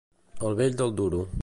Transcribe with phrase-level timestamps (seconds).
[0.49, 1.25] El vell del duro.